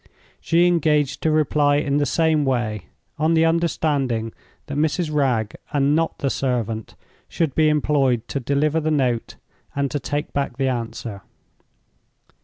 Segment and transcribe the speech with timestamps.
[0.39, 2.87] She engaged to reply in the same way,
[3.19, 4.33] on the understanding
[4.65, 5.13] that Mrs.
[5.13, 6.95] Wragge, and not the servant,
[7.29, 9.35] should be employed to deliver the note
[9.75, 11.21] and to take back the answer.